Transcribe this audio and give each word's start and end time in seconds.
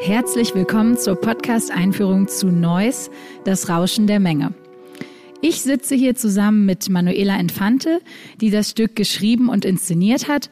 Herzlich 0.00 0.54
willkommen 0.54 0.96
zur 0.96 1.16
Podcast-Einführung 1.16 2.28
zu 2.28 2.46
Noise, 2.46 3.10
das 3.44 3.68
Rauschen 3.68 4.06
der 4.06 4.20
Menge. 4.20 4.54
Ich 5.42 5.60
sitze 5.60 5.96
hier 5.96 6.14
zusammen 6.14 6.66
mit 6.66 6.88
Manuela 6.88 7.38
Infante, 7.38 8.00
die 8.40 8.50
das 8.50 8.70
Stück 8.70 8.94
geschrieben 8.94 9.48
und 9.48 9.64
inszeniert 9.64 10.28
hat, 10.28 10.50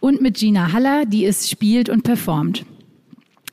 und 0.00 0.20
mit 0.20 0.38
Gina 0.38 0.72
Haller, 0.72 1.06
die 1.06 1.24
es 1.24 1.48
spielt 1.48 1.88
und 1.88 2.02
performt. 2.02 2.66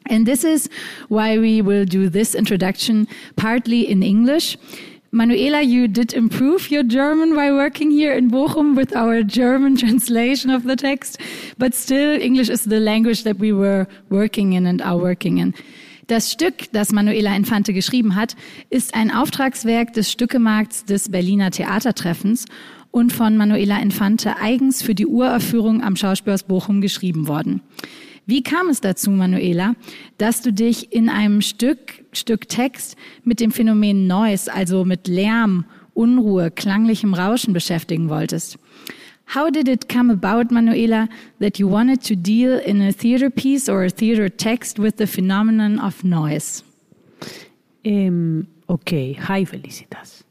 And 0.09 0.27
this 0.27 0.43
is 0.43 0.67
why 1.09 1.39
we 1.39 1.63
will 1.63 1.85
do 1.85 2.09
this 2.09 2.33
introduction 2.33 3.07
partly 3.35 3.83
in 3.83 4.01
English. 4.01 4.57
Manuela, 5.15 5.61
you 5.61 5.87
did 5.87 6.13
improve 6.13 6.69
your 6.69 6.83
German 6.83 7.37
while 7.37 7.55
working 7.55 7.89
here 7.89 8.11
in 8.11 8.29
Bochum 8.29 8.75
with 8.75 8.93
our 8.93 9.23
German 9.23 9.77
translation 9.83 10.51
of 10.51 10.63
the 10.63 10.75
text, 10.75 11.17
but 11.57 11.73
still 11.73 12.19
English 12.21 12.49
is 12.49 12.65
the 12.65 12.81
language 12.81 13.23
that 13.23 13.39
we 13.39 13.53
were 13.53 13.87
working 14.09 14.51
in 14.51 14.65
and 14.65 14.81
are 14.81 14.97
working 14.97 15.37
in. 15.37 15.53
Das 16.07 16.33
Stück, 16.33 16.69
das 16.73 16.91
Manuela 16.91 17.33
Infante 17.33 17.71
geschrieben 17.71 18.15
hat, 18.15 18.35
ist 18.69 18.93
ein 18.93 19.09
Auftragswerk 19.09 19.93
des 19.93 20.11
Stückemarkts 20.11 20.83
des 20.83 21.09
Berliner 21.09 21.49
Theatertreffens 21.49 22.43
und 22.91 23.13
von 23.13 23.37
Manuela 23.37 23.79
Infante 23.79 24.35
eigens 24.35 24.81
für 24.81 24.95
die 24.95 25.07
Uraufführung 25.07 25.81
am 25.81 25.95
Schauspielhaus 25.95 26.43
Bochum 26.43 26.81
geschrieben 26.81 27.29
worden. 27.29 27.61
Wie 28.25 28.41
kam 28.41 28.69
es 28.69 28.81
dazu, 28.81 29.11
Manuela, 29.11 29.75
dass 30.17 30.41
du 30.41 30.51
dich 30.51 30.91
in 30.91 31.09
einem 31.09 31.41
Stück, 31.41 32.03
Stück 32.11 32.49
Text 32.49 32.95
mit 33.23 33.39
dem 33.39 33.51
Phänomen 33.51 34.07
Noise, 34.07 34.51
also 34.51 34.83
mit 34.83 35.07
Lärm, 35.07 35.65
Unruhe, 35.93 36.49
klanglichem 36.49 37.13
Rauschen 37.13 37.53
beschäftigen 37.53 38.09
wolltest? 38.09 38.57
How 39.33 39.49
did 39.49 39.67
it 39.67 39.89
come 39.89 40.11
about, 40.11 40.53
Manuela, 40.53 41.07
that 41.39 41.59
you 41.59 41.67
wanted 41.67 42.01
to 42.03 42.15
deal 42.15 42.59
in 42.59 42.81
a 42.81 42.91
theater 42.91 43.29
piece 43.29 43.67
or 43.67 43.83
a 43.83 43.89
theater 43.89 44.29
text 44.29 44.77
with 44.79 44.97
the 44.97 45.07
phenomenon 45.07 45.79
of 45.79 46.03
noise? 46.03 46.63
Um, 47.85 48.47
okay, 48.69 49.13
hi 49.13 49.45
Felicitas. 49.45 50.23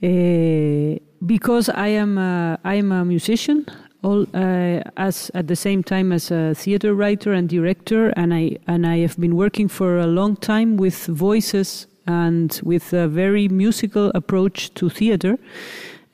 Uh, 0.00 0.98
because 1.26 1.68
I 1.68 1.88
am 1.88 2.18
a, 2.18 2.58
I 2.64 2.74
am 2.74 2.92
a 2.92 3.04
musician, 3.04 3.66
all 4.02 4.26
uh, 4.34 4.82
as 4.96 5.30
at 5.34 5.48
the 5.48 5.56
same 5.56 5.82
time 5.82 6.12
as 6.12 6.30
a 6.30 6.54
theater 6.54 6.94
writer 6.94 7.32
and 7.32 7.48
director, 7.48 8.08
and 8.16 8.32
I 8.32 8.58
and 8.66 8.86
I 8.86 8.98
have 8.98 9.18
been 9.18 9.36
working 9.36 9.68
for 9.68 9.98
a 9.98 10.06
long 10.06 10.36
time 10.36 10.76
with 10.76 11.06
voices 11.06 11.86
and 12.06 12.60
with 12.62 12.92
a 12.92 13.08
very 13.08 13.48
musical 13.48 14.10
approach 14.14 14.72
to 14.74 14.88
theater. 14.88 15.38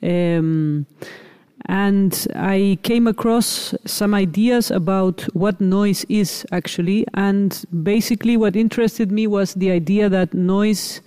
Um, 0.03 0.85
and 1.67 2.27
I 2.35 2.77
came 2.83 3.07
across 3.07 3.73
some 3.85 4.13
ideas 4.13 4.69
about 4.69 5.21
what 5.33 5.59
noise 5.59 6.05
is 6.09 6.45
actually, 6.51 7.05
and 7.13 7.65
basically, 7.83 8.37
what 8.37 8.55
interested 8.55 9.11
me 9.11 9.25
was 9.25 9.55
the 9.55 9.71
idea 9.71 10.09
that 10.09 10.33
noise 10.33 11.01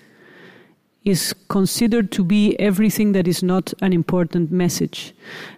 is 1.08 1.34
considered 1.48 2.10
to 2.12 2.22
be 2.22 2.58
everything 2.60 3.12
that 3.12 3.26
is 3.26 3.42
not 3.42 3.72
an 3.80 3.92
important 3.92 4.50
message. 4.50 5.14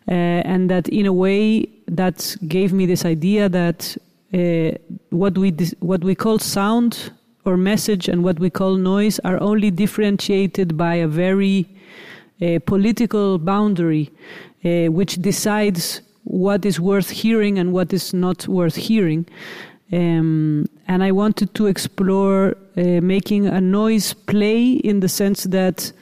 Uh, 0.09 0.13
and 0.53 0.71
that, 0.71 0.89
in 0.89 1.07
a 1.07 1.13
way, 1.13 1.69
that 1.89 2.37
gave 2.47 2.73
me 2.73 2.87
this 2.87 3.05
idea 3.05 3.49
that 3.49 3.97
uh, 4.33 4.71
what, 5.11 5.37
we 5.37 5.51
what 5.81 6.05
we 6.05 6.15
call 6.15 6.39
sound 6.39 7.11
or 7.45 7.57
message 7.57 8.09
and 8.09 8.23
what 8.23 8.39
we 8.39 8.51
call 8.51 8.77
noise 8.77 9.19
are 9.25 9.41
only 9.41 9.71
differentiated 9.71 10.77
by 10.77 10.95
a 10.95 11.09
very 11.09 11.67
uh, 12.41 12.59
political 12.67 13.39
boundary 13.39 14.11
uh, 14.65 14.87
which 14.87 15.17
decides 15.17 16.03
what 16.25 16.65
is 16.65 16.79
worth 16.79 17.11
hearing 17.11 17.59
and 17.59 17.73
what 17.73 17.93
is 17.93 18.15
not 18.15 18.47
worth 18.47 18.77
hearing. 18.77 19.27
Um, 19.93 20.67
and 20.91 21.05
I 21.05 21.13
wanted 21.13 21.55
to 21.55 21.69
explore 21.69 22.57
uh, 22.77 22.83
making 23.01 23.47
a 23.47 23.61
noise 23.61 24.13
play 24.13 24.73
in 24.73 24.99
the 24.99 25.09
sense 25.09 25.45
that, 25.45 25.93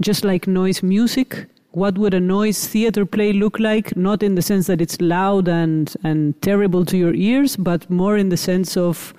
just 0.00 0.24
like 0.24 0.46
noise 0.46 0.80
music, 0.80 1.46
what 1.72 1.98
would 1.98 2.14
a 2.14 2.20
noise 2.20 2.68
theater 2.68 3.04
play 3.04 3.32
look 3.32 3.58
like? 3.58 3.96
Not 3.96 4.22
in 4.22 4.36
the 4.36 4.42
sense 4.42 4.68
that 4.68 4.80
it's 4.80 5.00
loud 5.00 5.48
and, 5.48 5.92
and 6.04 6.40
terrible 6.40 6.84
to 6.84 6.96
your 6.96 7.14
ears, 7.14 7.56
but 7.56 7.90
more 7.90 8.16
in 8.16 8.28
the 8.28 8.36
sense 8.36 8.76
of 8.76 9.12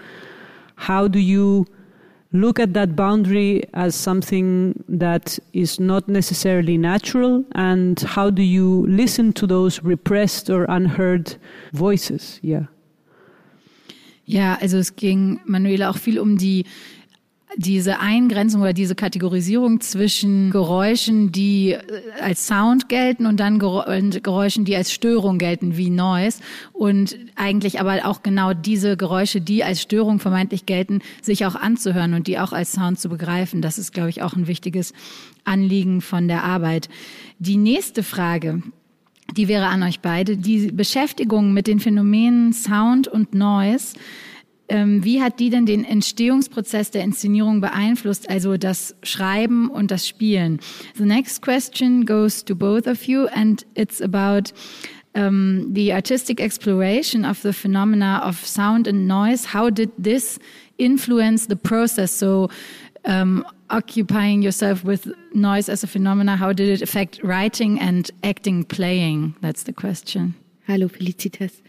how 0.75 1.09
do 1.09 1.19
you 1.19 1.67
look 2.31 2.57
at 2.57 2.73
that 2.75 2.95
boundary 2.95 3.65
as 3.73 3.95
something 3.95 4.81
that 4.87 5.37
is 5.51 5.81
not 5.81 6.07
necessarily 6.07 6.77
natural? 6.77 7.43
And 7.55 7.99
how 7.99 8.29
do 8.29 8.41
you 8.41 8.85
listen 8.87 9.33
to 9.33 9.45
those 9.45 9.83
repressed 9.83 10.49
or 10.49 10.63
unheard 10.69 11.35
voices? 11.73 12.39
Yeah 12.41 12.67
Ja, 14.29 14.59
also 14.61 14.77
es 14.77 14.95
ging 14.95 15.39
Manuela 15.45 15.89
auch 15.89 15.97
viel 15.97 16.19
um 16.19 16.37
die 16.37 16.65
diese 17.57 17.99
Eingrenzung 17.99 18.61
oder 18.61 18.73
diese 18.73 18.93
Kategorisierung 18.93 19.81
zwischen 19.81 20.51
Geräuschen, 20.51 21.31
die 21.31 21.71
äh, 21.71 21.81
als 22.21 22.45
Sound 22.45 22.89
gelten 22.89 23.25
und 23.25 23.39
dann 23.39 23.57
Geräuschen, 23.57 24.65
die 24.65 24.75
als 24.75 24.93
Störung 24.93 25.39
gelten, 25.39 25.77
wie 25.77 25.89
Noise. 25.89 26.41
Und 26.73 27.17
eigentlich 27.35 27.79
aber 27.79 28.05
auch 28.05 28.21
genau 28.21 28.53
diese 28.53 28.97
Geräusche, 28.97 29.41
die 29.41 29.63
als 29.63 29.81
Störung 29.81 30.19
vermeintlich 30.19 30.67
gelten, 30.67 30.99
sich 31.23 31.47
auch 31.47 31.55
anzuhören 31.55 32.13
und 32.13 32.27
die 32.27 32.37
auch 32.37 32.53
als 32.53 32.73
Sound 32.73 32.99
zu 32.99 33.09
begreifen. 33.09 33.63
Das 33.63 33.79
ist, 33.79 33.93
glaube 33.93 34.11
ich, 34.11 34.21
auch 34.21 34.35
ein 34.35 34.45
wichtiges 34.45 34.93
Anliegen 35.43 36.01
von 36.01 36.27
der 36.27 36.43
Arbeit. 36.43 36.87
Die 37.39 37.57
nächste 37.57 38.03
Frage, 38.03 38.61
die 39.35 39.47
wäre 39.47 39.67
an 39.67 39.83
euch 39.83 39.99
beide. 39.99 40.37
Die 40.37 40.71
Beschäftigung 40.71 41.53
mit 41.53 41.67
den 41.67 41.79
Phänomenen 41.79 42.53
Sound 42.53 43.07
und 43.07 43.33
Noise, 43.33 43.95
ähm, 44.69 45.03
wie 45.03 45.21
hat 45.21 45.39
die 45.39 45.49
denn 45.49 45.65
den 45.65 45.83
Entstehungsprozess 45.83 46.91
der 46.91 47.03
Inszenierung 47.03 47.59
beeinflusst, 47.59 48.29
also 48.29 48.55
das 48.57 48.95
Schreiben 49.03 49.69
und 49.69 49.91
das 49.91 50.07
Spielen? 50.07 50.59
The 50.95 51.05
next 51.05 51.41
question 51.41 52.05
goes 52.05 52.45
to 52.45 52.55
both 52.55 52.87
of 52.87 53.03
you 53.03 53.25
and 53.33 53.65
it's 53.75 54.01
about 54.01 54.53
um, 55.15 55.73
the 55.73 55.91
artistic 55.91 56.39
exploration 56.39 57.25
of 57.25 57.39
the 57.41 57.51
phenomena 57.51 58.21
of 58.23 58.45
sound 58.45 58.87
and 58.87 59.07
noise. 59.07 59.53
How 59.53 59.71
did 59.71 59.89
this 59.97 60.39
influence 60.77 61.47
the 61.47 61.55
process? 61.55 62.17
So 62.17 62.49
um, 63.05 63.43
occupying 63.69 64.41
yourself 64.41 64.83
with 64.83 65.07
noise 65.33 65.69
as 65.69 65.83
a 65.83 65.87
phenomena, 65.87 66.35
how 66.35 66.53
did 66.53 66.69
it 66.69 66.81
affect 66.81 67.21
writing 67.23 67.79
and 67.79 68.09
acting, 68.23 68.63
playing? 68.63 69.35
That's 69.41 69.63
the 69.63 69.73
question. 69.73 70.35
Hallo 70.67 70.87
Felicitas. 70.87 71.61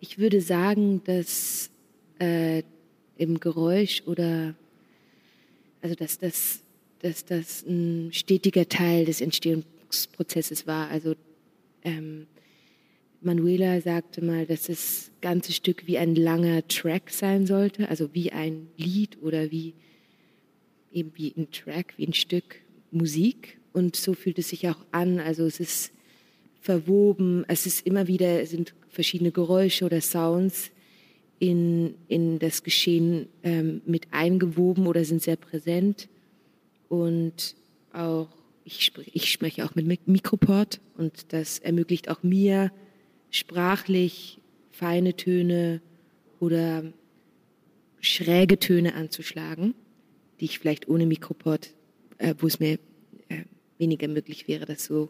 Ich 0.00 0.18
würde 0.18 0.40
sagen, 0.40 1.02
dass 1.04 1.70
äh, 2.18 2.62
im 3.16 3.38
Geräusch 3.40 4.02
oder 4.06 4.54
also 5.82 5.94
dass 5.94 6.18
das, 6.18 6.62
dass 7.00 7.24
das 7.24 7.62
ein 7.66 8.10
stetiger 8.12 8.68
Teil 8.68 9.04
des 9.04 9.20
Entstehungsprozesses 9.20 10.66
war. 10.66 10.88
Also 10.88 11.14
ähm, 11.84 12.26
Manuela 13.20 13.80
sagte 13.80 14.24
mal, 14.24 14.46
dass 14.46 14.64
das 14.64 15.10
ganze 15.20 15.52
Stück 15.52 15.86
wie 15.86 15.98
ein 15.98 16.14
langer 16.14 16.66
Track 16.68 17.10
sein 17.10 17.46
sollte, 17.46 17.88
also 17.88 18.14
wie 18.14 18.32
ein 18.32 18.68
Lied 18.76 19.18
oder 19.22 19.50
wie 19.50 19.74
eben 20.92 21.12
wie 21.14 21.32
ein 21.36 21.50
Track, 21.50 21.94
wie 21.96 22.06
ein 22.06 22.14
Stück 22.14 22.56
Musik. 22.90 23.58
Und 23.72 23.96
so 23.96 24.14
fühlt 24.14 24.38
es 24.38 24.50
sich 24.50 24.68
auch 24.68 24.84
an. 24.92 25.18
Also 25.18 25.44
es 25.46 25.60
ist 25.60 25.92
verwoben, 26.60 27.44
es 27.48 27.66
ist 27.66 27.86
immer 27.86 28.06
wieder, 28.06 28.40
es 28.42 28.50
sind 28.50 28.74
verschiedene 28.88 29.32
Geräusche 29.32 29.84
oder 29.84 30.00
Sounds 30.00 30.70
in, 31.38 31.94
in 32.08 32.38
das 32.38 32.62
Geschehen 32.62 33.28
ähm, 33.42 33.82
mit 33.84 34.08
eingewoben 34.12 34.86
oder 34.86 35.04
sind 35.04 35.22
sehr 35.22 35.36
präsent. 35.36 36.08
Und 36.88 37.56
auch, 37.92 38.28
ich, 38.64 38.84
sprich, 38.84 39.10
ich 39.14 39.30
spreche 39.30 39.64
auch 39.64 39.74
mit 39.74 40.06
Mikroport 40.06 40.80
und 40.96 41.32
das 41.32 41.58
ermöglicht 41.58 42.08
auch 42.08 42.22
mir, 42.22 42.70
sprachlich 43.30 44.38
feine 44.70 45.16
Töne 45.16 45.80
oder 46.38 46.84
schräge 48.00 48.58
Töne 48.58 48.94
anzuschlagen 48.94 49.74
die 50.42 50.46
ich 50.46 50.58
vielleicht 50.58 50.88
ohne 50.88 51.06
Mikroport, 51.06 51.70
äh, 52.18 52.34
wo 52.36 52.48
es 52.48 52.58
mir 52.58 52.80
äh, 53.28 53.44
weniger 53.78 54.08
möglich 54.08 54.48
wäre, 54.48 54.66
das 54.66 54.84
so, 54.84 55.08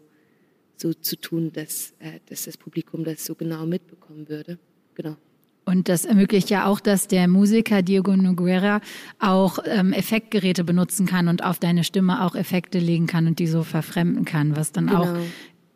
so 0.77 0.93
zu 0.93 1.15
tun, 1.15 1.51
dass, 1.51 1.95
äh, 1.97 2.19
dass 2.27 2.43
das 2.43 2.55
Publikum 2.55 3.03
das 3.03 3.25
so 3.25 3.33
genau 3.33 3.65
mitbekommen 3.65 4.29
würde. 4.29 4.59
Genau. 4.93 5.17
Und 5.65 5.89
das 5.89 6.05
ermöglicht 6.05 6.51
ja 6.51 6.67
auch, 6.67 6.79
dass 6.79 7.07
der 7.07 7.27
Musiker 7.27 7.81
Diego 7.81 8.15
Noguera 8.15 8.79
auch 9.17 9.57
ähm, 9.65 9.91
Effektgeräte 9.91 10.63
benutzen 10.63 11.07
kann 11.07 11.27
und 11.27 11.43
auf 11.43 11.57
deine 11.57 11.83
Stimme 11.83 12.23
auch 12.23 12.35
Effekte 12.35 12.77
legen 12.77 13.07
kann 13.07 13.25
und 13.25 13.39
die 13.39 13.47
so 13.47 13.63
verfremden 13.63 14.25
kann, 14.25 14.55
was 14.55 14.71
dann 14.71 14.87
genau. 14.87 15.01
auch 15.01 15.17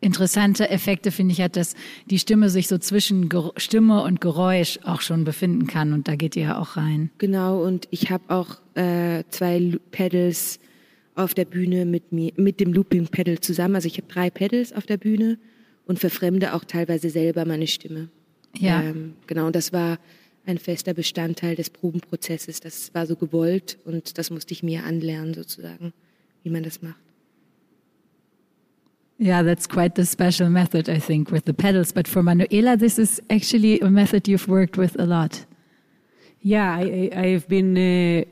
interessante 0.00 0.68
Effekte, 0.70 1.10
finde 1.10 1.32
ich, 1.32 1.40
hat, 1.40 1.56
dass 1.56 1.74
die 2.06 2.18
Stimme 2.18 2.50
sich 2.50 2.68
so 2.68 2.78
zwischen 2.78 3.28
Ger 3.28 3.52
Stimme 3.56 4.02
und 4.02 4.20
Geräusch 4.20 4.78
auch 4.84 5.00
schon 5.00 5.24
befinden 5.24 5.66
kann. 5.66 5.92
Und 5.92 6.08
da 6.08 6.16
geht 6.16 6.36
ihr 6.36 6.42
ja 6.42 6.58
auch 6.58 6.76
rein. 6.76 7.10
Genau, 7.18 7.62
und 7.64 7.88
ich 7.90 8.10
habe 8.10 8.24
auch 8.28 8.58
äh, 8.74 9.24
zwei 9.30 9.78
Pedals 9.90 10.60
auf 11.14 11.34
der 11.34 11.44
Bühne 11.44 11.84
mit 11.84 12.12
mir, 12.12 12.32
mit 12.36 12.60
dem 12.60 12.72
Looping 12.72 13.08
Pedal 13.08 13.40
zusammen. 13.40 13.74
Also 13.74 13.88
ich 13.88 13.96
habe 13.96 14.06
drei 14.06 14.30
Pedals 14.30 14.72
auf 14.72 14.86
der 14.86 14.98
Bühne 14.98 15.38
und 15.86 15.98
verfremde 15.98 16.54
auch 16.54 16.64
teilweise 16.64 17.10
selber 17.10 17.44
meine 17.44 17.66
Stimme. 17.66 18.08
Ja. 18.56 18.82
Ähm, 18.82 19.14
genau, 19.26 19.46
und 19.46 19.56
das 19.56 19.72
war 19.72 19.98
ein 20.46 20.58
fester 20.58 20.94
Bestandteil 20.94 21.56
des 21.56 21.70
Probenprozesses. 21.70 22.60
Das 22.60 22.94
war 22.94 23.06
so 23.06 23.16
gewollt 23.16 23.78
und 23.84 24.16
das 24.16 24.30
musste 24.30 24.52
ich 24.52 24.62
mir 24.62 24.84
anlernen 24.84 25.34
sozusagen, 25.34 25.92
wie 26.42 26.50
man 26.50 26.62
das 26.62 26.82
macht. 26.82 27.07
Yeah, 29.18 29.42
that's 29.42 29.66
quite 29.66 29.96
the 29.96 30.06
special 30.06 30.48
method, 30.48 30.88
I 30.88 31.00
think, 31.00 31.32
with 31.32 31.44
the 31.44 31.54
pedals. 31.54 31.90
But 31.90 32.06
for 32.06 32.22
Manuela, 32.22 32.76
this 32.76 32.98
is 33.00 33.20
actually 33.30 33.80
a 33.80 33.90
method 33.90 34.28
you've 34.28 34.46
worked 34.46 34.78
with 34.78 34.98
a 34.98 35.06
lot. 35.06 35.44
Yeah, 36.40 36.76
I, 36.76 37.26
have 37.26 37.48
been 37.48 37.76
uh, 37.76 38.24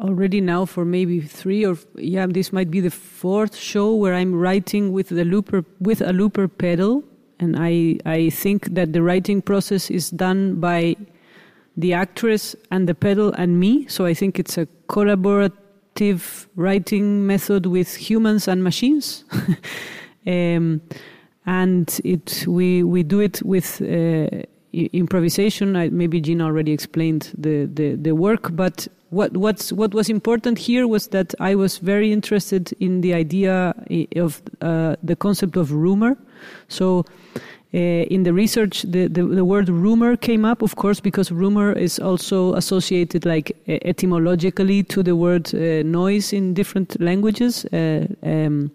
already 0.00 0.40
now 0.40 0.66
for 0.66 0.84
maybe 0.84 1.20
three 1.20 1.66
or 1.66 1.76
yeah, 1.96 2.26
this 2.28 2.52
might 2.52 2.70
be 2.70 2.78
the 2.78 2.92
fourth 2.92 3.56
show 3.56 3.92
where 3.92 4.14
I'm 4.14 4.36
writing 4.36 4.92
with 4.92 5.08
the 5.08 5.24
looper 5.24 5.64
with 5.80 6.00
a 6.00 6.12
looper 6.12 6.46
pedal, 6.46 7.02
and 7.40 7.56
I 7.58 7.98
I 8.06 8.30
think 8.30 8.74
that 8.74 8.92
the 8.92 9.02
writing 9.02 9.42
process 9.42 9.90
is 9.90 10.10
done 10.10 10.60
by 10.60 10.94
the 11.76 11.92
actress 11.92 12.54
and 12.70 12.88
the 12.88 12.94
pedal 12.94 13.32
and 13.32 13.58
me. 13.58 13.88
So 13.88 14.06
I 14.06 14.14
think 14.14 14.38
it's 14.38 14.56
a 14.56 14.66
collaborative 14.88 15.52
writing 16.56 17.26
method 17.26 17.66
with 17.66 17.94
humans 17.94 18.48
and 18.48 18.62
machines. 18.62 19.24
um, 20.26 20.80
and 21.46 22.00
it 22.04 22.44
we 22.46 22.82
we 22.82 23.02
do 23.02 23.20
it 23.20 23.42
with 23.42 23.80
uh, 23.80 24.28
improvisation. 24.72 25.76
I, 25.76 25.88
maybe 25.88 26.20
Gina 26.20 26.44
already 26.44 26.72
explained 26.72 27.32
the, 27.36 27.66
the, 27.72 27.94
the 27.94 28.14
work, 28.14 28.54
but 28.54 28.86
what 29.10 29.34
what's 29.36 29.72
what 29.72 29.94
was 29.94 30.10
important 30.10 30.58
here 30.58 30.86
was 30.86 31.08
that 31.08 31.34
I 31.40 31.54
was 31.54 31.78
very 31.78 32.12
interested 32.12 32.74
in 32.78 33.00
the 33.00 33.14
idea 33.14 33.74
of 34.16 34.42
uh, 34.60 34.96
the 35.02 35.16
concept 35.16 35.56
of 35.56 35.72
rumor. 35.72 36.16
So. 36.68 37.04
Uh, 37.74 38.08
in 38.08 38.22
the 38.22 38.32
research, 38.32 38.82
the, 38.82 39.08
the, 39.08 39.22
the, 39.22 39.44
word 39.44 39.68
rumor 39.68 40.16
came 40.16 40.46
up, 40.46 40.62
of 40.62 40.76
course, 40.76 41.00
because 41.00 41.30
rumor 41.30 41.70
is 41.72 41.98
also 41.98 42.54
associated, 42.54 43.26
like 43.26 43.54
etymologically, 43.68 44.82
to 44.82 45.02
the 45.02 45.14
word 45.14 45.54
uh, 45.54 45.82
noise 45.82 46.32
in 46.32 46.54
different 46.54 46.98
languages. 46.98 47.66
Uh, 47.66 48.06
um, 48.22 48.70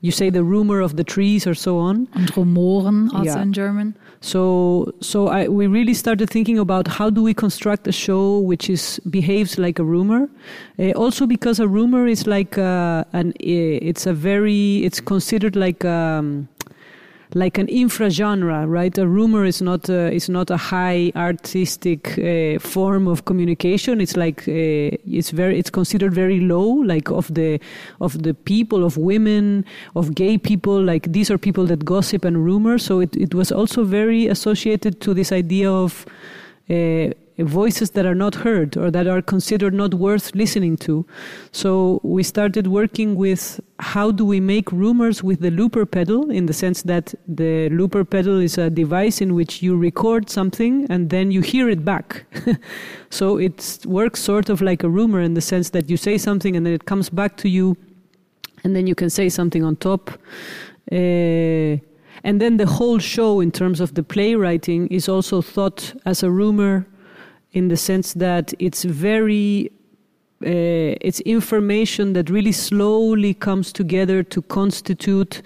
you 0.00 0.10
say 0.10 0.30
the 0.30 0.42
rumor 0.42 0.80
of 0.80 0.96
the 0.96 1.04
trees 1.04 1.46
or 1.46 1.54
so 1.54 1.78
on. 1.78 2.08
And 2.14 2.26
rumoren, 2.32 3.12
also 3.12 3.24
yeah. 3.24 3.42
in 3.42 3.52
German. 3.52 3.94
So, 4.20 4.94
so 5.00 5.28
I, 5.28 5.48
we 5.48 5.66
really 5.66 5.94
started 5.94 6.30
thinking 6.30 6.58
about 6.58 6.88
how 6.88 7.10
do 7.10 7.22
we 7.22 7.34
construct 7.34 7.86
a 7.86 7.92
show 7.92 8.38
which 8.38 8.70
is 8.70 8.98
behaves 9.10 9.58
like 9.58 9.78
a 9.78 9.84
rumor. 9.84 10.30
Uh, 10.78 10.92
also, 10.92 11.26
because 11.26 11.60
a 11.60 11.68
rumor 11.68 12.06
is 12.06 12.26
like 12.26 12.56
a, 12.56 13.06
uh, 13.12 13.18
an, 13.18 13.32
it's 13.38 14.06
a 14.06 14.12
very, 14.12 14.84
it's 14.84 15.00
considered 15.00 15.54
like. 15.54 15.84
Um, 15.84 16.48
like 17.34 17.58
an 17.58 17.66
infragenre, 17.66 18.68
right? 18.68 18.96
A 18.98 19.06
rumor 19.06 19.44
is 19.44 19.62
not 19.62 19.88
a, 19.88 20.12
is 20.12 20.28
not 20.28 20.50
a 20.50 20.56
high 20.56 21.12
artistic 21.16 22.18
uh, 22.18 22.58
form 22.58 23.08
of 23.08 23.24
communication. 23.24 24.00
It's 24.00 24.16
like 24.16 24.40
uh, 24.48 24.96
it's 25.06 25.30
very 25.30 25.58
it's 25.58 25.70
considered 25.70 26.14
very 26.14 26.40
low, 26.40 26.66
like 26.66 27.10
of 27.10 27.32
the 27.34 27.60
of 28.00 28.22
the 28.22 28.34
people, 28.34 28.84
of 28.84 28.96
women, 28.96 29.64
of 29.96 30.14
gay 30.14 30.38
people. 30.38 30.82
Like 30.82 31.12
these 31.12 31.30
are 31.30 31.38
people 31.38 31.66
that 31.66 31.84
gossip 31.84 32.24
and 32.24 32.44
rumor. 32.44 32.78
So 32.78 33.00
it 33.00 33.16
it 33.16 33.34
was 33.34 33.50
also 33.50 33.84
very 33.84 34.26
associated 34.26 35.00
to 35.02 35.14
this 35.14 35.32
idea 35.32 35.70
of. 35.70 36.06
Uh, 36.70 37.10
voices 37.38 37.92
that 37.92 38.06
are 38.06 38.14
not 38.14 38.34
heard 38.34 38.76
or 38.76 38.90
that 38.90 39.06
are 39.06 39.22
considered 39.22 39.74
not 39.74 39.94
worth 39.94 40.34
listening 40.34 40.76
to. 40.76 41.04
So 41.50 42.00
we 42.02 42.22
started 42.22 42.66
working 42.66 43.16
with 43.16 43.60
how 43.82 44.12
do 44.12 44.24
we 44.24 44.38
make 44.38 44.70
rumors 44.70 45.24
with 45.24 45.40
the 45.40 45.50
looper 45.50 45.84
pedal 45.84 46.30
in 46.30 46.46
the 46.46 46.52
sense 46.52 46.82
that 46.82 47.12
the 47.26 47.68
looper 47.70 48.04
pedal 48.04 48.38
is 48.38 48.56
a 48.56 48.70
device 48.70 49.20
in 49.20 49.34
which 49.34 49.60
you 49.60 49.76
record 49.76 50.30
something 50.30 50.86
and 50.88 51.10
then 51.10 51.32
you 51.32 51.40
hear 51.40 51.68
it 51.68 51.84
back. 51.84 52.24
so 53.10 53.38
it 53.38 53.80
works 53.84 54.20
sort 54.20 54.48
of 54.48 54.62
like 54.62 54.84
a 54.84 54.88
rumor 54.88 55.20
in 55.20 55.34
the 55.34 55.40
sense 55.40 55.70
that 55.70 55.90
you 55.90 55.96
say 55.96 56.16
something 56.16 56.54
and 56.54 56.64
then 56.64 56.72
it 56.72 56.84
comes 56.84 57.10
back 57.10 57.36
to 57.36 57.48
you 57.48 57.76
and 58.62 58.76
then 58.76 58.86
you 58.86 58.94
can 58.94 59.10
say 59.10 59.28
something 59.28 59.64
on 59.64 59.74
top. 59.74 60.10
Uh, 60.92 61.76
and 62.24 62.40
then 62.40 62.58
the 62.58 62.66
whole 62.66 63.00
show, 63.00 63.40
in 63.40 63.50
terms 63.50 63.80
of 63.80 63.94
the 63.94 64.04
playwriting, 64.04 64.86
is 64.88 65.08
also 65.08 65.42
thought 65.42 65.92
as 66.06 66.22
a 66.22 66.30
rumor 66.30 66.86
in 67.50 67.66
the 67.66 67.76
sense 67.76 68.14
that 68.14 68.54
it's 68.60 68.84
very 68.84 69.72
uh, 70.44 70.96
it's 71.00 71.20
information 71.20 72.12
that 72.14 72.30
really 72.30 72.52
slowly 72.52 73.34
comes 73.34 73.72
together 73.72 74.22
to 74.24 74.42
constitute 74.42 75.42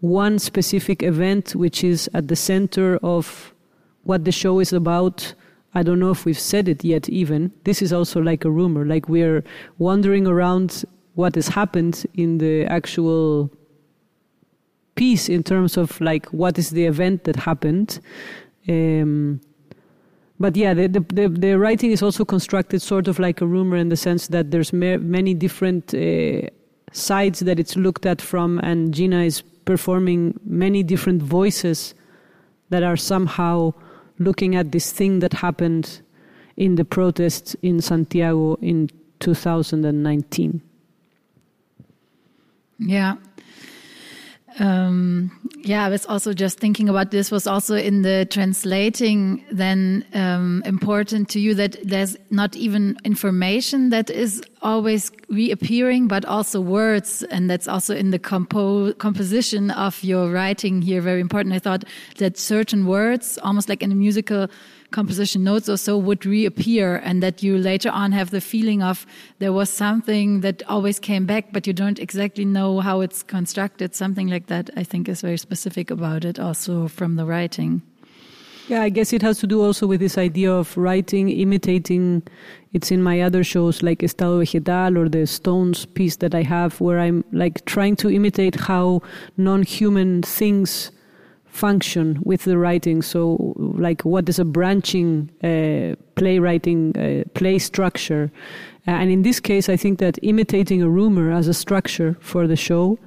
one 0.00 0.38
specific 0.38 1.02
event, 1.02 1.54
which 1.54 1.84
is 1.84 2.10
at 2.12 2.28
the 2.28 2.36
center 2.36 2.98
of 3.02 3.54
what 4.02 4.24
the 4.24 4.32
show 4.32 4.58
is 4.58 4.72
about. 4.72 5.34
I 5.74 5.82
don't 5.82 6.00
know 6.00 6.10
if 6.10 6.24
we've 6.24 6.38
said 6.38 6.68
it 6.68 6.84
yet, 6.84 7.08
even. 7.08 7.52
This 7.64 7.80
is 7.80 7.92
also 7.92 8.20
like 8.20 8.44
a 8.44 8.50
rumor, 8.50 8.84
like 8.84 9.08
we're 9.08 9.44
wandering 9.78 10.26
around 10.26 10.84
what 11.14 11.34
has 11.34 11.48
happened 11.48 12.04
in 12.14 12.38
the 12.38 12.64
actual 12.66 13.50
piece 14.94 15.28
in 15.28 15.42
terms 15.42 15.76
of 15.76 16.00
like 16.00 16.26
what 16.26 16.58
is 16.58 16.70
the 16.70 16.84
event 16.84 17.24
that 17.24 17.36
happened. 17.36 18.00
Um, 18.68 19.40
but 20.42 20.56
yeah, 20.56 20.74
the, 20.74 20.88
the, 20.88 21.28
the, 21.28 21.56
writing 21.56 21.92
is 21.92 22.02
also 22.02 22.24
constructed 22.24 22.82
sort 22.82 23.06
of 23.06 23.20
like 23.20 23.40
a 23.40 23.46
rumor 23.46 23.76
in 23.76 23.90
the 23.90 23.96
sense 23.96 24.26
that 24.26 24.50
there's 24.50 24.72
many 24.72 25.34
different 25.34 25.94
uh, 25.94 26.48
sides 26.90 27.40
that 27.40 27.60
it's 27.60 27.76
looked 27.76 28.04
at 28.06 28.20
from, 28.20 28.58
and 28.58 28.92
Gina 28.92 29.22
is 29.22 29.40
performing 29.40 30.38
many 30.44 30.82
different 30.82 31.22
voices 31.22 31.94
that 32.70 32.82
are 32.82 32.96
somehow 32.96 33.72
looking 34.18 34.56
at 34.56 34.72
this 34.72 34.90
thing 34.90 35.20
that 35.20 35.32
happened 35.32 36.02
in 36.56 36.74
the 36.74 36.84
protests 36.84 37.54
in 37.62 37.80
Santiago 37.80 38.56
in 38.56 38.90
2019. 39.20 40.60
Yeah, 42.80 43.14
um, 44.58 45.30
yeah, 45.64 45.84
I 45.84 45.88
was 45.88 46.04
also 46.06 46.32
just 46.32 46.58
thinking 46.58 46.88
about 46.88 47.10
this 47.10 47.30
was 47.30 47.46
also 47.46 47.74
in 47.74 48.02
the 48.02 48.26
translating 48.30 49.44
then 49.50 50.04
um, 50.14 50.62
important 50.66 51.28
to 51.30 51.40
you 51.40 51.54
that 51.54 51.76
there's 51.82 52.16
not 52.30 52.56
even 52.56 52.98
information 53.04 53.90
that 53.90 54.10
is 54.10 54.42
always 54.60 55.10
reappearing, 55.28 56.08
but 56.08 56.24
also 56.24 56.60
words. 56.60 57.22
And 57.24 57.48
that's 57.48 57.66
also 57.66 57.94
in 57.94 58.10
the 58.10 58.18
compo 58.18 58.92
composition 58.94 59.70
of 59.70 60.02
your 60.02 60.30
writing 60.30 60.82
here 60.82 61.00
very 61.00 61.20
important. 61.20 61.54
I 61.54 61.58
thought 61.58 61.84
that 62.18 62.36
certain 62.36 62.86
words, 62.86 63.38
almost 63.42 63.68
like 63.68 63.82
in 63.82 63.92
a 63.92 63.96
musical 63.96 64.48
composition 64.92 65.42
notes 65.42 65.68
or 65.68 65.76
so 65.76 65.96
would 65.98 66.24
reappear 66.24 66.96
and 66.96 67.22
that 67.22 67.42
you 67.42 67.58
later 67.58 67.90
on 67.90 68.12
have 68.12 68.30
the 68.30 68.40
feeling 68.40 68.82
of 68.82 69.06
there 69.38 69.52
was 69.52 69.68
something 69.68 70.40
that 70.40 70.62
always 70.68 70.98
came 70.98 71.26
back 71.26 71.52
but 71.52 71.66
you 71.66 71.72
don't 71.72 71.98
exactly 71.98 72.44
know 72.44 72.80
how 72.80 73.00
it's 73.00 73.22
constructed 73.22 73.94
something 73.94 74.28
like 74.28 74.46
that 74.46 74.70
i 74.76 74.84
think 74.84 75.08
is 75.08 75.20
very 75.22 75.38
specific 75.38 75.90
about 75.90 76.24
it 76.24 76.38
also 76.38 76.86
from 76.88 77.16
the 77.16 77.24
writing 77.24 77.82
yeah, 78.68 78.82
I 78.82 78.90
guess 78.90 79.12
it 79.12 79.22
has 79.22 79.38
to 79.40 79.46
do 79.46 79.60
also 79.60 79.88
with 79.88 80.00
this 80.00 80.16
idea 80.16 80.52
of 80.52 80.76
writing, 80.76 81.28
imitating. 81.28 82.22
It's 82.72 82.92
in 82.92 83.02
my 83.02 83.20
other 83.20 83.42
shows 83.42 83.82
like 83.82 84.04
Estado 84.04 84.38
Vegetal 84.38 84.98
or 84.98 85.08
the 85.08 85.26
Stones 85.26 85.84
piece 85.84 86.16
that 86.16 86.32
I 86.32 86.42
have, 86.42 86.80
where 86.80 87.00
I'm 87.00 87.24
like 87.32 87.64
trying 87.64 87.96
to 87.96 88.08
imitate 88.08 88.54
how 88.54 89.02
non 89.36 89.64
human 89.64 90.22
things 90.22 90.92
function 91.52 92.18
with 92.24 92.44
the 92.44 92.58
writing. 92.58 93.02
So, 93.02 93.54
like, 93.58 94.02
what 94.02 94.28
is 94.28 94.38
a 94.38 94.44
branching 94.44 95.30
uh, 95.44 95.94
playwriting 96.16 96.96
uh, 96.96 97.28
play 97.34 97.58
structure? 97.58 98.32
Uh, 98.88 98.92
and 98.92 99.10
in 99.10 99.22
this 99.22 99.38
case, 99.38 99.68
I 99.68 99.76
think 99.76 99.98
that 100.00 100.18
imitating 100.22 100.82
a 100.82 100.88
rumor 100.88 101.30
as 101.30 101.46
a 101.48 101.54
structure 101.54 102.16
for 102.20 102.46
the 102.46 102.56
show 102.56 102.98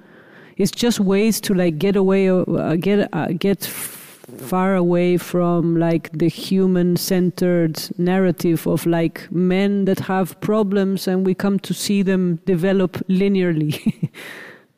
is 0.57 0.71
just 0.71 0.99
ways 0.99 1.41
to 1.41 1.53
like 1.53 1.79
get 1.79 1.95
away, 1.95 2.29
uh, 2.29 2.75
get 2.75 3.09
uh, 3.11 3.27
get 3.37 3.65
far 3.65 4.75
away 4.75 5.17
from 5.17 5.77
like 5.77 6.09
the 6.17 6.29
human 6.29 6.95
centered 6.95 7.79
narrative 7.97 8.65
of 8.67 8.85
like 8.85 9.27
men 9.31 9.85
that 9.85 9.99
have 9.99 10.39
problems 10.39 11.07
and 11.07 11.25
we 11.25 11.33
come 11.33 11.59
to 11.59 11.73
see 11.73 12.01
them 12.01 12.37
develop 12.45 12.93
linearly. 13.07 14.09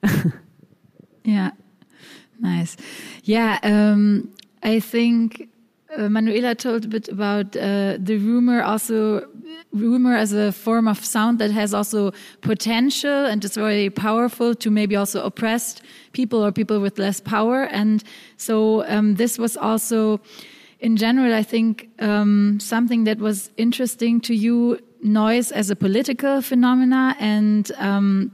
yeah 1.24 1.52
Nice. 2.39 2.77
Yeah, 3.24 3.60
um, 3.63 4.32
I 4.63 4.79
think 4.79 5.50
uh, 5.96 6.10
Manuela 6.10 6.56
told 6.56 6.86
a 6.86 6.88
bit 6.88 7.08
about 7.10 7.56
uh, 7.56 7.98
the 7.98 8.17
rumor 8.17 8.62
also 8.62 9.27
rumor 9.74 10.15
as 10.15 10.34
a 10.34 10.51
form 10.51 10.88
of 10.88 11.03
sound 11.03 11.39
that 11.39 11.51
has 11.51 11.74
also 11.74 12.12
potential 12.41 13.25
and 13.25 13.44
is 13.44 13.56
very 13.56 13.89
powerful 13.89 14.53
to 14.56 14.70
maybe 14.70 14.96
also 14.96 15.24
oppressed 15.24 15.82
people 16.13 16.44
or 16.44 16.51
people 16.51 16.79
with 16.79 16.98
less 16.98 17.20
power 17.20 17.63
and 17.63 18.03
so 18.38 18.86
um, 18.88 19.15
this 19.15 19.38
was 19.38 19.56
also 19.58 20.20
in 20.79 20.98
general 20.98 21.34
i 21.34 21.44
think 21.44 21.89
um, 22.00 22.60
something 22.60 23.03
that 23.03 23.20
was 23.20 23.50
interesting 23.58 24.20
to 24.20 24.34
you 24.34 24.79
noise 25.01 25.51
as 25.51 25.70
a 25.70 25.75
political 25.75 26.41
phenomena 26.41 27.15
and 27.20 27.72
um, 27.77 28.32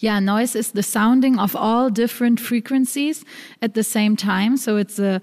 yeah, 0.00 0.20
noise 0.20 0.54
is 0.54 0.72
the 0.72 0.82
sounding 0.82 1.38
of 1.38 1.54
all 1.56 1.90
different 1.90 2.40
frequencies 2.40 3.24
at 3.60 3.74
the 3.74 3.82
same 3.82 4.16
time. 4.16 4.56
So 4.56 4.76
it's 4.76 4.98
a 4.98 5.20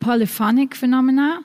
polyphonic 0.00 0.74
phenomena. 0.74 1.44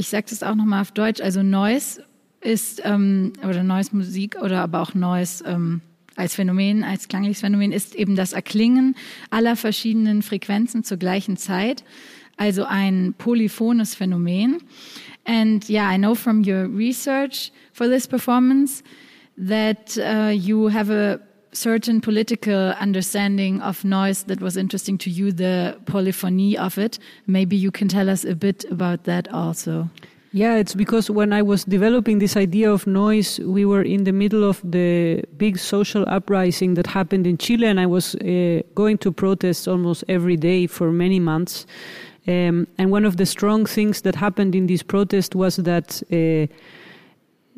ich 0.00 0.08
sage 0.08 0.26
das 0.30 0.42
auch 0.42 0.54
nochmal 0.54 0.80
auf 0.80 0.92
Deutsch, 0.92 1.20
also 1.20 1.42
Noise 1.42 2.02
ist, 2.40 2.80
ähm, 2.84 3.34
oder 3.46 3.62
Noise 3.62 3.94
Musik 3.94 4.36
oder 4.40 4.62
aber 4.62 4.80
auch 4.80 4.94
Noise 4.94 5.44
ähm, 5.46 5.82
als 6.16 6.34
Phänomen, 6.34 6.84
als 6.84 7.08
klangliches 7.08 7.40
Phänomen 7.40 7.70
ist 7.70 7.94
eben 7.94 8.16
das 8.16 8.32
Erklingen 8.32 8.96
aller 9.28 9.56
verschiedenen 9.56 10.22
Frequenzen 10.22 10.84
zur 10.84 10.96
gleichen 10.96 11.36
Zeit, 11.36 11.84
also 12.38 12.64
ein 12.64 13.14
polyphones 13.18 13.94
Phänomen. 13.94 14.62
And 15.26 15.68
yeah, 15.68 15.94
I 15.94 15.98
know 15.98 16.14
from 16.14 16.42
your 16.46 16.66
research 16.74 17.52
for 17.74 17.86
this 17.86 18.08
performance 18.08 18.82
that 19.36 19.98
uh, 19.98 20.30
you 20.30 20.72
have 20.72 20.90
a 20.90 21.20
certain 21.52 22.00
political 22.00 22.70
understanding 22.80 23.60
of 23.60 23.84
noise 23.84 24.24
that 24.24 24.40
was 24.40 24.56
interesting 24.56 24.98
to 24.98 25.10
you, 25.10 25.32
the 25.32 25.78
polyphony 25.86 26.56
of 26.56 26.78
it. 26.78 26.98
Maybe 27.26 27.56
you 27.56 27.70
can 27.70 27.88
tell 27.88 28.08
us 28.08 28.24
a 28.24 28.34
bit 28.34 28.64
about 28.70 29.04
that 29.04 29.32
also. 29.32 29.88
Yeah, 30.32 30.56
it's 30.56 30.76
because 30.76 31.10
when 31.10 31.32
I 31.32 31.42
was 31.42 31.64
developing 31.64 32.20
this 32.20 32.36
idea 32.36 32.70
of 32.70 32.86
noise, 32.86 33.40
we 33.40 33.64
were 33.64 33.82
in 33.82 34.04
the 34.04 34.12
middle 34.12 34.48
of 34.48 34.60
the 34.62 35.24
big 35.36 35.58
social 35.58 36.04
uprising 36.06 36.74
that 36.74 36.86
happened 36.86 37.26
in 37.26 37.36
Chile, 37.36 37.66
and 37.66 37.80
I 37.80 37.86
was 37.86 38.14
uh, 38.14 38.62
going 38.76 38.98
to 38.98 39.10
protest 39.10 39.66
almost 39.66 40.04
every 40.06 40.36
day 40.36 40.68
for 40.68 40.92
many 40.92 41.18
months. 41.18 41.66
Um, 42.28 42.68
and 42.78 42.92
one 42.92 43.04
of 43.04 43.16
the 43.16 43.26
strong 43.26 43.66
things 43.66 44.02
that 44.02 44.14
happened 44.14 44.54
in 44.54 44.68
this 44.68 44.84
protest 44.84 45.34
was 45.34 45.56
that 45.56 46.00
uh, 46.12 46.46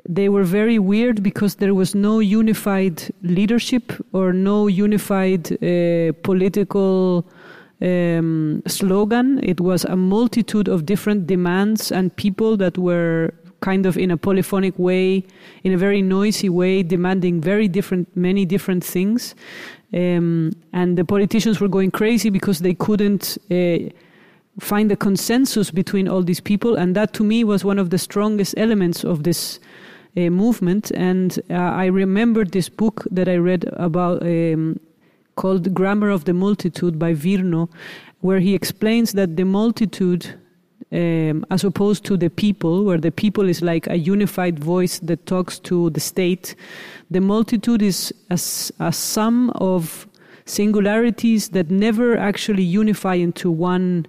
they 0.09 0.29
were 0.29 0.45
very 0.45 0.79
weird 0.79 1.23
because 1.23 1.57
there 1.57 1.75
was 1.75 1.95
no 1.95 2.19
unified 2.19 3.03
leadership 3.23 3.93
or 4.13 4.33
no 4.33 4.67
unified 4.67 5.53
uh, 5.63 6.13
political 6.23 7.25
um, 7.81 8.63
slogan. 8.67 9.41
It 9.43 9.61
was 9.61 9.85
a 9.85 9.97
multitude 9.97 10.69
of 10.69 10.87
different 10.87 11.27
demands 11.27 11.93
and 11.93 12.15
people 12.17 12.57
that 12.57 12.79
were 12.79 13.33
kind 13.61 13.87
of 13.87 13.97
in 13.97 14.11
a 14.11 14.17
polyphonic 14.17 14.77
way, 14.77 15.25
in 15.63 15.73
a 15.73 15.77
very 15.77 16.03
noisy 16.03 16.49
way, 16.49 16.83
demanding 16.83 17.41
very 17.41 17.69
different, 17.69 18.09
many 18.17 18.45
different 18.45 18.83
things. 18.83 19.37
Um, 19.95 20.53
and 20.73 20.99
the 20.99 21.05
politicians 21.05 21.61
were 21.61 21.69
going 21.69 21.91
crazy 21.93 22.31
because 22.31 22.61
they 22.61 22.75
couldn't. 22.75 23.39
Uh, 23.51 23.91
find 24.61 24.93
a 24.93 24.97
consensus 24.97 25.71
between 25.71 26.07
all 26.07 26.23
these 26.23 26.39
people 26.39 26.77
and 26.77 26.95
that 26.95 27.15
to 27.15 27.25
me 27.25 27.43
was 27.43 27.65
one 27.65 27.79
of 27.79 27.89
the 27.89 27.97
strongest 27.97 28.55
elements 28.59 29.03
of 29.03 29.23
this 29.23 29.59
uh, 30.17 30.21
movement. 30.31 30.91
And 30.93 31.39
uh, 31.51 31.55
I 31.55 31.87
remembered 31.87 32.53
this 32.53 32.69
book 32.69 33.07
that 33.11 33.29
I 33.29 33.37
read 33.37 33.65
about 33.73 34.23
um, 34.23 34.79
called 35.37 35.75
Grammar 35.75 36.11
of 36.11 36.25
the 36.25 36.35
Multitude 36.35 36.99
by 36.99 37.15
Virno, 37.15 37.69
where 38.21 38.41
he 38.41 38.55
explains 38.55 39.13
that 39.13 39.37
the 39.37 39.45
multitude, 39.45 40.39
um, 40.93 41.45
as 41.51 41.65
opposed 41.65 42.05
to 42.05 42.17
the 42.17 42.31
people, 42.31 42.85
where 42.85 42.99
the 42.99 43.11
people 43.11 43.49
is 43.49 43.63
like 43.63 43.87
a 43.89 43.97
unified 43.97 44.59
voice 44.59 44.99
that 45.01 45.27
talks 45.27 45.59
to 45.61 45.91
the 45.91 46.01
state, 46.01 46.55
the 47.11 47.21
multitude 47.21 47.83
is 47.83 48.13
a, 48.31 48.35
a 48.85 48.93
sum 48.93 49.51
of 49.57 50.07
singularities 50.45 51.51
that 51.51 51.71
never 51.71 52.17
actually 52.17 52.63
unify 52.63 53.15
into 53.15 53.51
one 53.51 54.07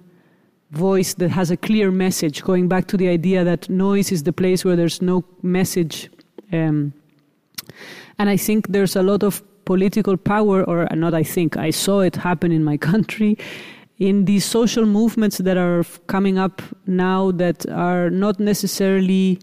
voice 0.70 1.14
that 1.14 1.30
has 1.30 1.50
a 1.50 1.56
clear 1.56 1.90
message, 1.90 2.42
going 2.42 2.68
back 2.68 2.86
to 2.88 2.96
the 2.96 3.08
idea 3.08 3.44
that 3.44 3.68
noise 3.68 4.10
is 4.12 4.22
the 4.22 4.32
place 4.32 4.64
where 4.64 4.76
there's 4.76 5.00
no 5.00 5.24
message. 5.42 6.10
Um, 6.52 6.92
and 8.18 8.28
I 8.28 8.36
think 8.36 8.68
there's 8.68 8.96
a 8.96 9.02
lot 9.02 9.22
of 9.22 9.42
political 9.64 10.16
power, 10.16 10.64
or 10.64 10.86
not 10.94 11.14
I 11.14 11.22
think, 11.22 11.56
I 11.56 11.70
saw 11.70 12.00
it 12.00 12.16
happen 12.16 12.52
in 12.52 12.64
my 12.64 12.76
country, 12.90 13.38
in 13.98 14.24
these 14.24 14.44
social 14.44 14.86
movements 14.86 15.38
that 15.38 15.56
are 15.56 15.84
coming 16.06 16.38
up 16.38 16.60
now 16.86 17.30
that 17.32 17.68
are 17.70 18.10
not 18.10 18.40
necessarily 18.40 19.38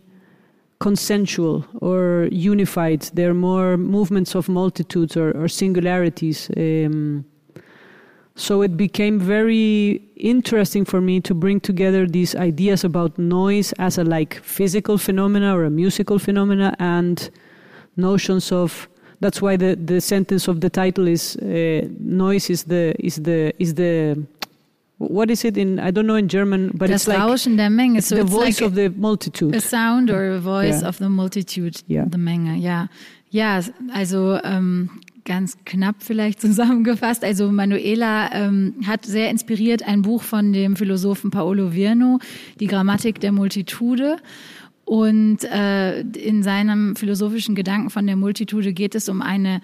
consensual 0.80 1.66
or 1.80 2.28
unified. 2.32 3.02
They're 3.14 3.34
more 3.34 3.78
movements 3.78 4.36
of 4.36 4.50
multitudes 4.50 5.16
or, 5.16 5.32
or 5.32 5.48
singularities. 5.48 6.50
Um, 6.58 7.26
so 8.42 8.64
it 8.64 8.76
became 8.76 9.20
very 9.20 10.02
interesting 10.16 10.84
for 10.86 11.00
me 11.02 11.22
to 11.22 11.34
bring 11.36 11.60
together 11.60 12.08
these 12.08 12.36
ideas 12.36 12.84
about 12.84 13.12
noise 13.18 13.72
as 13.78 13.98
a 13.98 14.04
like 14.04 14.34
physical 14.44 14.98
phenomena 14.98 15.56
or 15.56 15.64
a 15.66 15.70
musical 15.70 16.18
phenomena 16.20 16.76
and 16.80 17.30
notions 17.96 18.52
of 18.52 18.88
that's 19.20 19.40
why 19.42 19.56
the, 19.58 19.76
the 19.76 20.02
sentence 20.02 20.48
of 20.48 20.60
the 20.62 20.70
title 20.70 21.08
is 21.08 21.36
uh, 21.38 21.88
noise 22.00 22.50
is 22.50 22.64
the 22.64 22.94
is 23.00 23.16
the 23.18 23.54
is 23.60 23.76
the 23.76 24.18
what 24.98 25.30
is 25.30 25.46
it 25.46 25.58
in 25.58 25.80
I 25.80 25.92
don't 25.92 26.08
know 26.08 26.16
in 26.16 26.28
German 26.28 26.72
but 26.74 26.90
das 26.90 27.02
it's 27.02 27.08
like 27.08 27.20
Rauschen 27.20 27.58
der 27.58 27.70
Menge 27.70 27.98
it's 27.98 28.08
so 28.08 28.16
the 28.16 28.22
it's 28.22 28.32
voice 28.32 28.60
like 28.62 28.68
of 28.68 28.76
the 28.76 28.90
multitude 28.90 29.56
a 29.56 29.62
sound 29.62 30.10
or 30.10 30.32
a 30.32 30.40
voice 30.40 30.82
Yeah. 30.82 30.90
of 30.90 30.98
the 30.98 31.10
multitude 31.10 31.76
Yeah. 31.88 32.06
the 32.10 32.18
Menge 32.18 32.58
Yeah, 32.60 32.88
ja 33.32 33.62
also 33.94 34.40
ähm, 34.44 34.90
ganz 35.26 35.58
knapp 35.66 35.98
vielleicht 36.00 36.42
zusammengefasst. 36.42 37.24
Also 37.24 37.52
Manuela 37.52 38.32
ähm, 38.34 38.76
hat 38.86 39.06
sehr 39.06 39.30
inspiriert 39.30 39.84
ein 39.88 40.02
Buch 40.02 40.24
von 40.24 40.54
dem 40.54 40.76
Philosophen 40.76 41.32
Paolo 41.32 41.74
Virno, 41.74 42.20
Die 42.60 42.68
Grammatik 42.68 43.20
der 43.20 43.32
Multitude. 43.32 44.18
Und 44.84 45.46
äh, 45.46 46.02
in 46.02 46.44
seinem 46.44 46.98
philosophischen 46.98 47.56
Gedanken 47.56 47.90
von 47.90 48.06
der 48.08 48.18
Multitude 48.18 48.74
geht 48.74 48.94
es 48.94 49.08
um 49.08 49.22
eine, 49.22 49.62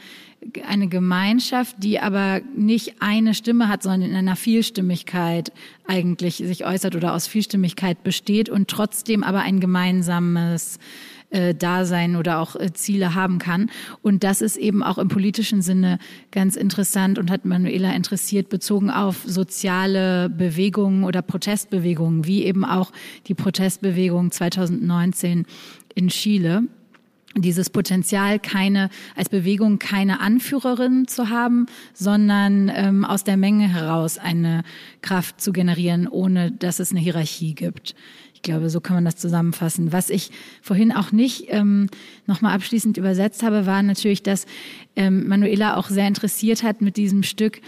eine 0.66 0.88
Gemeinschaft, 0.88 1.76
die 1.84 2.00
aber 2.00 2.40
nicht 2.56 3.02
eine 3.02 3.34
Stimme 3.34 3.68
hat, 3.68 3.84
sondern 3.84 4.10
in 4.10 4.16
einer 4.16 4.38
Vielstimmigkeit 4.38 5.52
eigentlich 5.86 6.38
sich 6.38 6.66
äußert 6.66 6.96
oder 6.96 7.14
aus 7.14 7.28
Vielstimmigkeit 7.28 8.04
besteht 8.04 8.48
und 8.48 8.70
trotzdem 8.70 9.24
aber 9.24 9.40
ein 9.40 9.60
gemeinsames 9.60 10.80
äh, 11.30 11.54
Dasein 11.54 12.16
oder 12.16 12.40
auch 12.40 12.56
äh, 12.56 12.72
Ziele 12.74 13.14
haben 13.14 13.40
kann. 13.40 13.70
Und 14.02 14.24
das 14.24 14.42
ist 14.42 14.56
eben 14.56 14.82
auch 14.82 14.98
im 14.98 15.10
politischen 15.10 15.62
Sinne 15.62 16.00
ganz 16.32 16.56
interessant 16.56 17.20
und 17.20 17.30
hat 17.30 17.44
Manuela 17.44 17.94
interessiert, 17.94 18.50
bezogen 18.50 18.90
auf 18.90 19.24
soziale 19.26 20.30
Bewegungen 20.30 21.04
oder 21.04 21.22
Protestbewegungen, 21.22 22.26
wie 22.26 22.46
eben 22.46 22.64
auch 22.64 22.92
die 23.28 23.34
Protestbewegung 23.34 24.32
2019 24.32 25.46
in 25.96 26.08
Chile 26.08 26.64
dieses 27.36 27.70
Potenzial, 27.70 28.40
keine 28.40 28.90
als 29.16 29.30
Bewegung 29.30 29.80
keine 29.80 30.20
Anführerin 30.20 31.08
zu 31.08 31.30
haben, 31.30 31.68
sondern 31.94 32.72
ähm, 32.74 33.06
aus 33.06 33.24
der 33.24 33.38
Menge 33.38 33.68
heraus 33.68 34.18
eine 34.18 34.64
Kraft 35.02 35.42
zu 35.42 35.52
generieren, 35.52 36.08
ohne 36.08 36.52
dass 36.52 36.80
es 36.80 36.92
eine 36.92 37.00
Hierarchie 37.00 37.54
gibt. 37.54 37.96
Ich 38.38 38.44
glaube, 38.44 38.70
so 38.70 38.80
kann 38.80 38.98
man 38.98 39.06
das 39.06 39.16
zusammenfassen. 39.16 39.92
Was 39.92 40.12
ich 40.12 40.30
vorhin 40.62 40.92
auch 40.92 41.12
nicht 41.12 41.46
ähm, 41.48 41.90
nochmal 42.28 42.54
abschließend 42.54 42.96
übersetzt 42.96 43.42
habe, 43.42 43.66
war 43.66 43.82
natürlich, 43.82 44.22
dass 44.22 44.46
ähm, 44.96 45.28
Manuela 45.28 45.76
auch 45.76 45.90
sehr 45.90 46.08
interessiert 46.08 46.62
hat 46.62 46.80
mit 46.80 46.98
diesem 46.98 47.24
Stück 47.24 47.62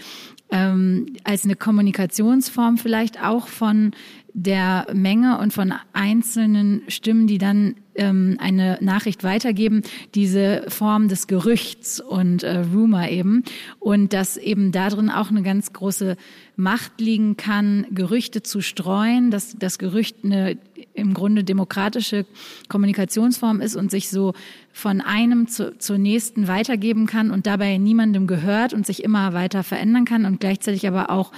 ähm, 0.52 1.16
als 1.24 1.44
eine 1.44 1.56
Kommunikationsform 1.56 2.78
vielleicht 2.78 3.20
auch 3.20 3.48
von 3.48 3.90
der 4.32 4.86
Menge 4.92 5.38
und 5.38 5.52
von 5.52 5.74
einzelnen 5.92 6.82
Stimmen, 6.88 7.26
die 7.26 7.38
dann 7.38 7.74
ähm, 7.94 8.36
eine 8.40 8.78
Nachricht 8.80 9.24
weitergeben, 9.24 9.82
diese 10.14 10.64
Form 10.68 11.08
des 11.08 11.26
Gerüchts 11.26 12.00
und 12.00 12.42
äh, 12.42 12.58
Rumor 12.58 13.08
eben. 13.08 13.44
Und 13.78 14.12
dass 14.12 14.36
eben 14.36 14.72
darin 14.72 15.10
auch 15.10 15.30
eine 15.30 15.42
ganz 15.42 15.72
große 15.72 16.16
Macht 16.56 17.00
liegen 17.00 17.36
kann, 17.36 17.86
Gerüchte 17.90 18.42
zu 18.42 18.60
streuen, 18.60 19.30
dass 19.30 19.56
das 19.58 19.78
Gerücht 19.78 20.18
eine 20.24 20.58
im 20.94 21.14
Grunde 21.14 21.44
demokratische 21.44 22.26
Kommunikationsform 22.68 23.60
ist 23.60 23.76
und 23.76 23.90
sich 23.90 24.10
so 24.10 24.34
von 24.72 25.00
einem 25.00 25.46
zu, 25.48 25.76
zur 25.78 25.98
nächsten 25.98 26.48
weitergeben 26.48 27.06
kann 27.06 27.30
und 27.30 27.46
dabei 27.46 27.78
niemandem 27.78 28.26
gehört 28.26 28.74
und 28.74 28.86
sich 28.86 29.02
immer 29.04 29.32
weiter 29.32 29.62
verändern 29.62 30.04
kann 30.04 30.24
und 30.24 30.40
gleichzeitig 30.40 30.86
aber 30.86 31.10
auch 31.10 31.32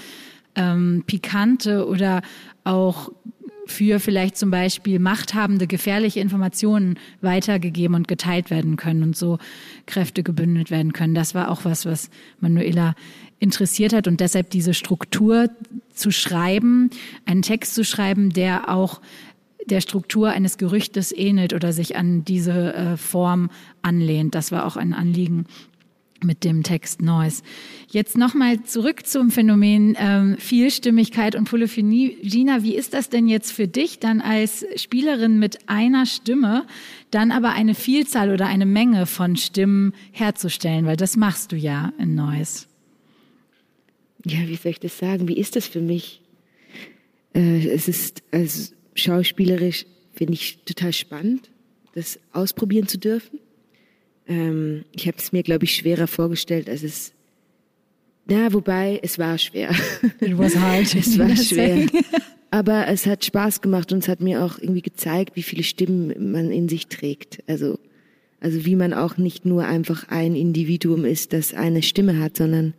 ähm, 0.55 1.05
pikante 1.07 1.87
oder 1.87 2.23
auch 2.65 3.11
für 3.67 4.01
vielleicht 4.01 4.37
zum 4.37 4.51
Beispiel 4.51 4.99
machthabende, 4.99 5.67
gefährliche 5.67 6.21
Informationen 6.21 6.99
weitergegeben 7.21 7.95
und 7.95 8.09
geteilt 8.09 8.51
werden 8.51 8.77
können 8.77 9.03
und 9.03 9.17
so 9.17 9.39
Kräfte 9.87 10.23
gebündelt 10.23 10.71
werden 10.71 10.93
können. 10.93 11.15
Das 11.15 11.35
war 11.35 11.51
auch 11.51 11.65
was, 11.65 11.87
was 11.87 12.11
Manuela 12.41 12.95
interessiert 13.39 13.93
hat 13.93 14.09
und 14.09 14.21
deshalb 14.21 14.51
diese 14.51 14.75
Struktur 14.75 15.49
zu 15.95 16.11
schreiben, 16.11 16.91
einen 17.25 17.43
Text 17.43 17.75
zu 17.75 17.85
schreiben, 17.85 18.31
der 18.31 18.69
auch 18.69 19.01
der 19.67 19.81
Struktur 19.81 20.31
eines 20.31 20.59
Gerüchtes 20.59 21.13
ähnelt 21.13 21.53
oder 21.55 21.73
sich 21.73 21.97
an 21.97 22.25
diese 22.25 22.75
äh, 22.75 22.97
Form 22.97 23.51
anlehnt. 23.81 24.35
Das 24.35 24.51
war 24.51 24.67
auch 24.67 24.77
ein 24.77 24.93
Anliegen 24.93 25.47
mit 26.25 26.45
dem 26.45 26.63
Text 26.63 27.03
Noise. 27.03 27.43
Jetzt 27.91 28.17
nochmal 28.17 28.63
zurück 28.63 29.07
zum 29.07 29.31
Phänomen 29.31 29.97
ähm, 29.99 30.37
Vielstimmigkeit 30.39 31.35
und 31.35 31.45
Polyphonie. 31.45 32.17
Gina, 32.23 32.63
wie 32.63 32.75
ist 32.75 32.95
das 32.95 33.09
denn 33.09 33.29
jetzt 33.29 33.53
für 33.53 33.69
dich 33.69 33.99
dann 33.99 34.21
als 34.21 34.65
Spielerin 34.77 35.39
mit 35.39 35.69
einer 35.69 36.07
Stimme, 36.07 36.67
dann 37.11 37.31
aber 37.31 37.51
eine 37.51 37.75
Vielzahl 37.75 38.31
oder 38.31 38.47
eine 38.47 38.67
Menge 38.67 39.07
von 39.07 39.37
Stimmen 39.37 39.95
herzustellen? 40.13 40.87
Weil 40.87 40.97
das 40.97 41.17
machst 41.17 41.53
du 41.53 41.57
ja 41.57 41.93
in 41.99 42.15
Noise. 42.15 42.67
Ja, 44.25 44.47
wie 44.47 44.57
soll 44.57 44.73
ich 44.73 44.81
das 44.81 44.99
sagen? 44.99 45.29
Wie 45.29 45.37
ist 45.37 45.57
das 45.57 45.67
für 45.67 45.81
mich? 45.81 46.23
Äh, 47.35 47.69
es 47.69 47.89
ist 47.89 48.23
also 48.31 48.73
schauspielerisch 48.95 49.87
finde 50.15 50.35
ich 50.35 50.59
total 50.65 50.93
spannend, 50.93 51.51
das 51.95 52.19
ausprobieren 52.33 52.87
zu 52.87 52.99
dürfen. 52.99 53.41
Ähm, 54.27 54.85
ich 54.95 55.07
habe 55.07 55.19
es 55.19 55.33
mir, 55.33 55.43
glaube 55.43 55.65
ich, 55.65 55.75
schwerer 55.75 56.07
vorgestellt, 56.07 56.69
als 56.69 56.83
es. 56.83 57.13
Na, 58.27 58.53
wobei, 58.53 59.01
es 59.03 59.19
war 59.19 59.37
schwer. 59.39 59.71
It 60.21 60.39
was 60.39 60.57
hard. 60.57 60.95
es 60.95 61.19
war 61.19 61.37
schwer. 61.37 61.87
Aber 62.51 62.87
es 62.87 63.07
hat 63.07 63.25
Spaß 63.25 63.61
gemacht 63.61 63.93
und 63.93 64.01
es 64.01 64.09
hat 64.09 64.21
mir 64.21 64.45
auch 64.45 64.59
irgendwie 64.59 64.83
gezeigt, 64.83 65.37
wie 65.37 65.43
viele 65.43 65.63
Stimmen 65.63 66.33
man 66.33 66.51
in 66.51 66.69
sich 66.69 66.87
trägt. 66.87 67.43
Also, 67.47 67.79
also 68.41 68.65
wie 68.65 68.77
man 68.77 68.93
auch 68.93 69.17
nicht 69.17 69.47
nur 69.47 69.65
einfach 69.65 70.09
ein 70.09 70.37
Individuum 70.37 71.05
ist, 71.05 71.33
das 71.33 71.55
eine 71.55 71.83
Stimme 71.83 72.19
hat, 72.19 72.37
sondern 72.37 72.75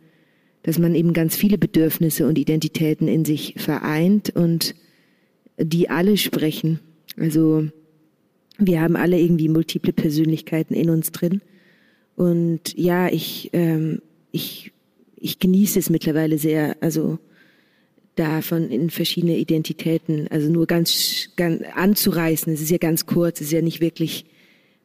dass 0.62 0.78
man 0.78 0.94
eben 0.94 1.12
ganz 1.12 1.36
viele 1.36 1.58
Bedürfnisse 1.58 2.26
und 2.26 2.38
Identitäten 2.38 3.06
in 3.06 3.24
sich 3.24 3.54
vereint 3.58 4.30
und 4.34 4.74
die 5.58 5.90
alle 5.90 6.16
sprechen. 6.16 6.80
Also 7.18 7.68
wir 8.58 8.80
haben 8.80 8.96
alle 8.96 9.18
irgendwie 9.18 9.48
multiple 9.48 9.92
Persönlichkeiten 9.92 10.74
in 10.74 10.90
uns 10.90 11.10
drin. 11.12 11.40
Und 12.16 12.76
ja, 12.76 13.08
ich, 13.08 13.50
ähm, 13.52 14.00
ich, 14.30 14.72
ich 15.16 15.38
genieße 15.38 15.78
es 15.78 15.90
mittlerweile 15.90 16.38
sehr, 16.38 16.76
also 16.80 17.18
davon 18.14 18.70
in 18.70 18.90
verschiedene 18.90 19.36
Identitäten, 19.36 20.28
also 20.28 20.50
nur 20.50 20.66
ganz, 20.66 21.30
ganz 21.36 21.62
anzureißen. 21.74 22.52
Es 22.52 22.60
ist 22.60 22.70
ja 22.70 22.78
ganz 22.78 23.06
kurz, 23.06 23.40
es 23.40 23.48
ist 23.48 23.52
ja 23.52 23.62
nicht 23.62 23.80
wirklich 23.80 24.24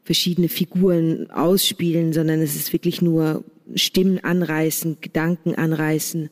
verschiedene 0.04 0.50
Figuren 0.50 1.30
ausspielen, 1.30 2.14
sondern 2.14 2.42
es 2.42 2.56
ist 2.56 2.74
wirklich 2.74 3.02
nur 3.02 3.44
Stimmen 3.76 4.24
anreißen, 4.24 4.98
Gedanken 5.02 5.54
anreißen. 5.54 6.30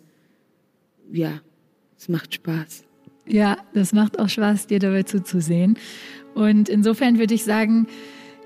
Ja, 1.12 1.42
es 2.00 2.10
macht 2.10 2.34
Spaß. 2.34 2.87
Ja, 3.28 3.58
das 3.74 3.94
macht 3.94 4.20
auch 4.20 4.30
Spaß, 4.30 4.68
dir 4.68 4.80
dabei 4.80 5.04
zuzusehen. 5.04 5.78
Und 6.34 6.70
insofern 6.70 7.20
würde 7.20 7.34
ich 7.34 7.44
sagen, 7.44 7.88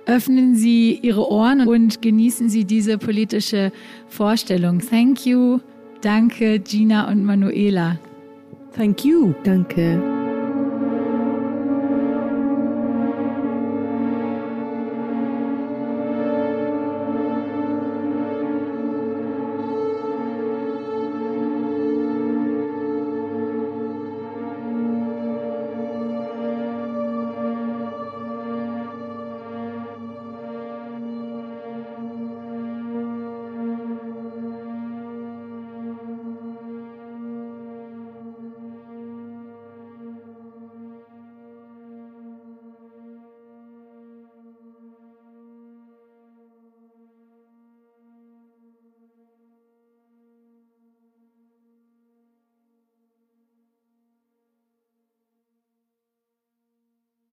öffnen 0.06 0.56
Sie 0.56 1.00
Ihre 1.02 1.30
Ohren 1.30 1.68
und 1.68 2.02
genießen 2.02 2.50
Sie 2.50 2.66
diese 2.66 2.98
politische 2.98 3.72
Vorstellung. 4.08 4.80
Thank 4.80 5.26
you. 5.26 5.60
Danke, 6.02 6.60
Gina 6.60 7.10
und 7.10 7.24
Manuela. 7.24 8.00
Thank 8.76 9.06
you. 9.06 9.34
Danke. 9.44 10.21